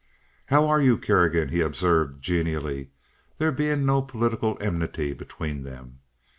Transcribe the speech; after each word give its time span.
"How 0.47 0.65
are 0.67 0.81
you, 0.81 0.97
Kerrigan?" 0.97 1.49
he 1.49 1.61
observed, 1.61 2.23
genially, 2.23 2.89
there 3.37 3.51
being 3.51 3.85
no 3.85 4.01
political 4.01 4.57
enmity 4.59 5.13
between 5.13 5.61
them. 5.61 5.99